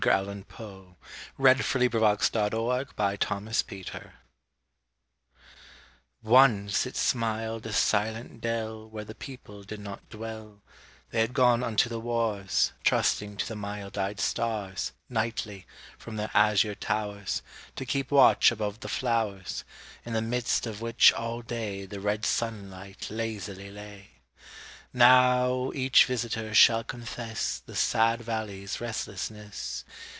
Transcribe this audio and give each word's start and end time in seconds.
[Illustration: 0.03 0.45
To 0.49 0.55
Helen] 0.55 0.95
THE 1.37 1.93
VALLEY 1.93 2.87
OF 2.89 3.29
UNREST 3.29 4.05
Once 6.23 6.85
it 6.87 6.95
smiled 6.97 7.67
a 7.67 7.71
silent 7.71 8.41
dell 8.41 8.89
Where 8.89 9.03
the 9.05 9.13
people 9.13 9.61
did 9.61 9.79
not 9.79 10.09
dwell; 10.09 10.63
They 11.11 11.21
had 11.21 11.35
gone 11.35 11.61
unto 11.63 11.87
the 11.87 11.99
wars, 11.99 12.71
Trusting 12.83 13.37
to 13.37 13.47
the 13.47 13.55
mild 13.55 13.95
eyed 13.95 14.19
stars, 14.19 14.91
Nightly, 15.07 15.67
from 15.99 16.15
their 16.15 16.31
azure 16.33 16.73
towers, 16.73 17.43
To 17.75 17.85
keep 17.85 18.09
watch 18.09 18.49
above 18.51 18.79
the 18.79 18.89
flowers, 18.89 19.63
In 20.03 20.13
the 20.13 20.21
midst 20.23 20.65
of 20.65 20.81
which 20.81 21.13
all 21.13 21.43
day 21.43 21.85
The 21.85 21.99
red 21.99 22.25
sunlight 22.25 23.11
lazily 23.11 23.69
lay. 23.69 24.07
Now 24.93 25.71
each 25.73 26.03
visitor 26.03 26.53
shall 26.53 26.83
confess 26.83 27.59
The 27.65 27.77
sad 27.77 28.19
valley's 28.19 28.81
restlessness. 28.81 29.85